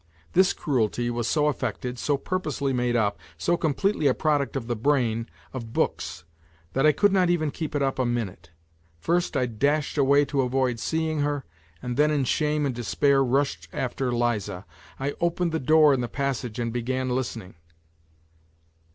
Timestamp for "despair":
12.73-13.23